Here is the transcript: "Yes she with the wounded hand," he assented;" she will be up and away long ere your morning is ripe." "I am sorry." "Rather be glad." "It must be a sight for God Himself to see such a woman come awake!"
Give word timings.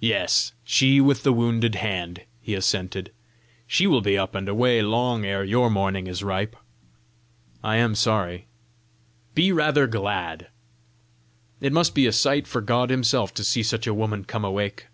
"Yes 0.00 0.52
she 0.62 1.00
with 1.00 1.22
the 1.22 1.32
wounded 1.32 1.76
hand," 1.76 2.24
he 2.42 2.52
assented;" 2.54 3.12
she 3.66 3.86
will 3.86 4.02
be 4.02 4.18
up 4.18 4.34
and 4.34 4.46
away 4.46 4.82
long 4.82 5.24
ere 5.24 5.42
your 5.42 5.70
morning 5.70 6.06
is 6.06 6.22
ripe." 6.22 6.54
"I 7.64 7.76
am 7.76 7.94
sorry." 7.94 8.44
"Rather 9.34 9.86
be 9.86 9.90
glad." 9.90 10.48
"It 11.62 11.72
must 11.72 11.94
be 11.94 12.06
a 12.06 12.12
sight 12.12 12.46
for 12.46 12.60
God 12.60 12.90
Himself 12.90 13.32
to 13.32 13.42
see 13.42 13.62
such 13.62 13.86
a 13.86 13.94
woman 13.94 14.26
come 14.26 14.44
awake!" 14.44 14.88